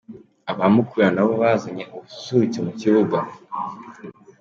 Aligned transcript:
Aba 0.51 0.65
Mukura 0.73 1.07
na 1.15 1.21
bo 1.25 1.33
bazanye 1.43 1.83
ubususuruke 1.95 2.59
ku 2.65 2.71
kibuga. 2.79 3.17